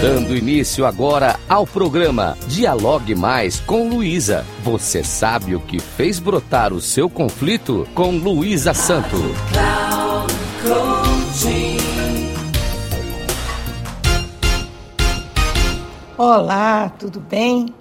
[0.00, 4.44] Dando início agora ao programa Dialogue Mais com Luísa.
[4.62, 9.16] Você sabe o que fez brotar o seu conflito com Luísa Santo.
[16.18, 17.74] Olá, tudo bem?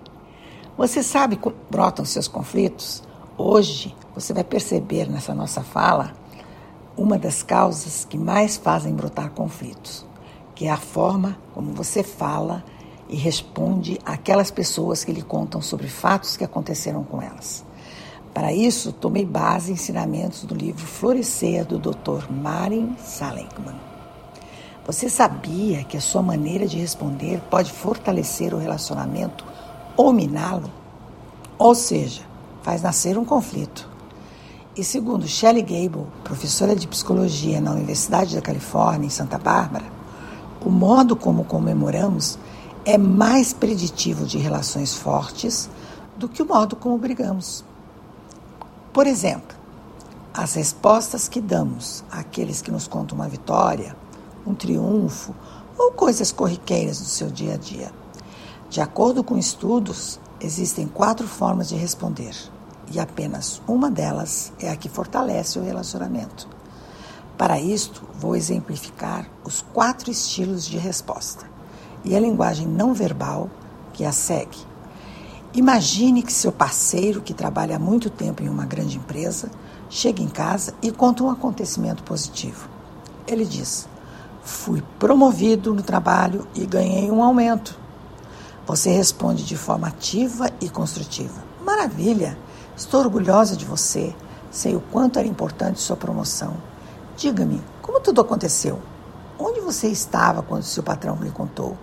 [0.78, 3.04] Você sabe como brotam seus conflitos?
[3.38, 6.14] Hoje você vai perceber nessa nossa fala
[6.96, 10.06] uma das causas que mais fazem brotar conflitos
[10.56, 12.64] que é a forma como você fala
[13.08, 17.64] e responde àquelas pessoas que lhe contam sobre fatos que aconteceram com elas.
[18.34, 22.32] Para isso, tomei base em ensinamentos do livro Florescer, do Dr.
[22.32, 23.76] Marin Seligman.
[24.86, 29.46] Você sabia que a sua maneira de responder pode fortalecer o relacionamento
[29.96, 30.70] ou miná-lo?
[31.58, 32.24] Ou seja,
[32.62, 33.90] faz nascer um conflito.
[34.76, 39.95] E segundo Shelley Gable, professora de psicologia na Universidade da Califórnia, em Santa Bárbara,
[40.66, 42.40] o modo como comemoramos
[42.84, 45.70] é mais preditivo de relações fortes
[46.18, 47.64] do que o modo como brigamos.
[48.92, 49.56] Por exemplo,
[50.34, 53.96] as respostas que damos àqueles que nos contam uma vitória,
[54.46, 55.36] um triunfo
[55.78, 57.92] ou coisas corriqueiras do seu dia a dia.
[58.68, 62.36] De acordo com estudos, existem quatro formas de responder
[62.92, 66.55] e apenas uma delas é a que fortalece o relacionamento.
[67.38, 71.46] Para isto, vou exemplificar os quatro estilos de resposta
[72.04, 73.50] e a linguagem não verbal
[73.92, 74.58] que a segue.
[75.54, 79.50] Imagine que seu parceiro, que trabalha há muito tempo em uma grande empresa,
[79.90, 82.70] chega em casa e conta um acontecimento positivo.
[83.28, 83.88] Ele diz:
[84.42, 87.78] Fui promovido no trabalho e ganhei um aumento.
[88.66, 92.38] Você responde de forma ativa e construtiva: Maravilha!
[92.78, 94.14] Estou orgulhosa de você.
[94.52, 96.56] Sei o quanto era importante sua promoção.
[97.18, 98.82] Diga-me, como tudo aconteceu?
[99.40, 101.78] Onde você estava quando seu patrão lhe contou?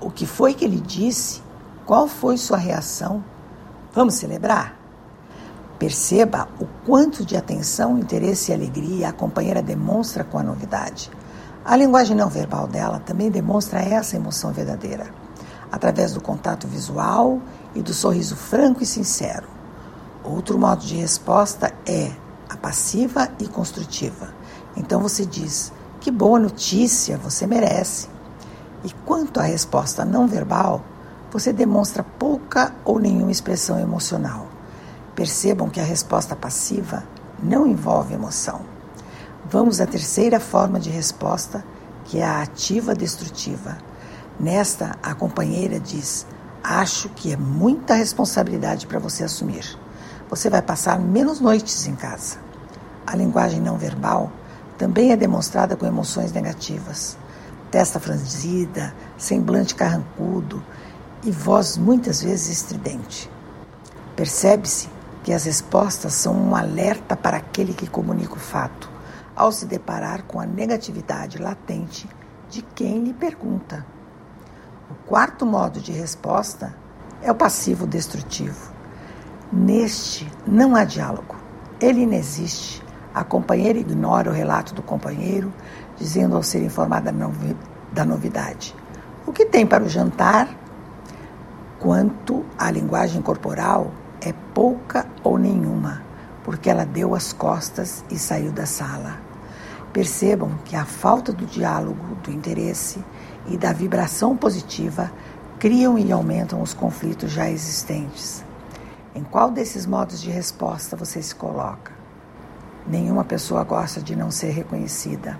[0.00, 1.42] O que foi que ele disse?
[1.84, 3.22] Qual foi sua reação?
[3.92, 4.74] Vamos celebrar?
[5.78, 11.10] Perceba o quanto de atenção, interesse e alegria a companheira demonstra com a novidade.
[11.62, 15.08] A linguagem não verbal dela também demonstra essa emoção verdadeira,
[15.70, 17.38] através do contato visual
[17.74, 19.46] e do sorriso franco e sincero.
[20.22, 22.12] Outro modo de resposta é
[22.48, 24.32] a passiva e construtiva
[24.76, 28.08] então você diz: Que boa notícia, você merece.
[28.84, 30.82] E quanto à resposta não verbal,
[31.30, 34.46] você demonstra pouca ou nenhuma expressão emocional.
[35.14, 37.04] Percebam que a resposta passiva
[37.42, 38.60] não envolve emoção.
[39.50, 41.64] Vamos à terceira forma de resposta,
[42.04, 43.78] que é a ativa destrutiva.
[44.38, 46.26] Nesta, a companheira diz:
[46.62, 49.78] Acho que é muita responsabilidade para você assumir.
[50.28, 52.38] Você vai passar menos noites em casa.
[53.06, 54.32] A linguagem não verbal
[54.78, 57.16] também é demonstrada com emoções negativas.
[57.70, 60.62] Testa franzida, semblante carrancudo
[61.24, 63.30] e voz muitas vezes estridente.
[64.14, 64.88] Percebe-se
[65.22, 68.90] que as respostas são um alerta para aquele que comunica o fato,
[69.34, 72.08] ao se deparar com a negatividade latente
[72.48, 73.84] de quem lhe pergunta.
[74.90, 76.74] O quarto modo de resposta
[77.22, 78.72] é o passivo destrutivo.
[79.50, 81.36] Neste não há diálogo,
[81.80, 82.83] ele inexiste
[83.14, 85.52] a companheira ignora o relato do companheiro,
[85.96, 87.14] dizendo ao ser informada
[87.92, 88.74] da novidade.
[89.24, 90.48] O que tem para o jantar?
[91.78, 96.02] Quanto à linguagem corporal, é pouca ou nenhuma,
[96.42, 99.18] porque ela deu as costas e saiu da sala.
[99.92, 103.04] Percebam que a falta do diálogo, do interesse
[103.46, 105.12] e da vibração positiva
[105.58, 108.44] criam e aumentam os conflitos já existentes.
[109.14, 112.03] Em qual desses modos de resposta você se coloca?
[112.86, 115.38] Nenhuma pessoa gosta de não ser reconhecida.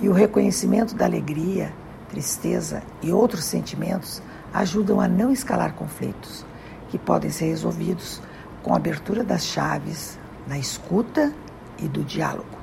[0.00, 1.72] E o reconhecimento da alegria,
[2.08, 4.20] tristeza e outros sentimentos
[4.52, 6.44] ajudam a não escalar conflitos,
[6.90, 8.20] que podem ser resolvidos
[8.62, 11.32] com a abertura das chaves da escuta
[11.78, 12.58] e do diálogo.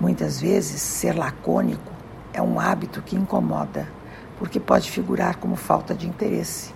[0.00, 1.92] Muitas vezes, ser lacônico
[2.32, 3.88] é um hábito que incomoda,
[4.38, 6.74] porque pode figurar como falta de interesse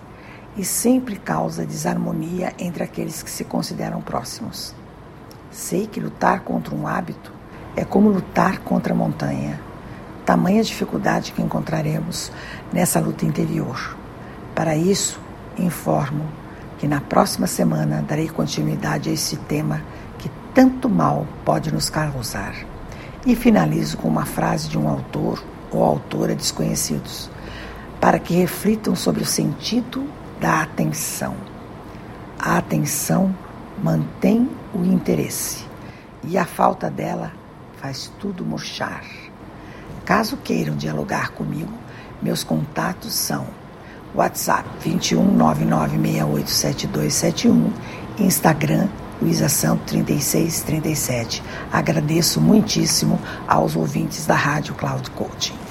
[0.57, 4.75] e sempre causa desarmonia entre aqueles que se consideram próximos.
[5.51, 7.31] Sei que lutar contra um hábito
[7.75, 9.59] é como lutar contra a montanha.
[10.25, 12.31] Tamanha dificuldade que encontraremos
[12.71, 13.97] nessa luta interior.
[14.55, 15.19] Para isso,
[15.57, 16.23] informo
[16.77, 19.81] que na próxima semana darei continuidade a esse tema
[20.17, 22.55] que tanto mal pode nos causar.
[23.25, 27.29] E finalizo com uma frase de um autor ou autora desconhecidos,
[27.99, 30.07] para que reflitam sobre o sentido
[30.39, 31.35] da atenção.
[32.39, 33.35] A atenção
[33.83, 35.65] mantém o interesse
[36.23, 37.31] e a falta dela
[37.81, 39.03] faz tudo murchar.
[40.05, 41.73] Caso queiram dialogar comigo,
[42.21, 43.47] Meus contatos são
[44.13, 47.71] WhatsApp 21 9987271,
[48.19, 48.87] Instagram
[49.19, 51.41] Luísa Santo 3637.
[51.71, 55.70] Agradeço muitíssimo aos ouvintes da Rádio Cloud Coaching.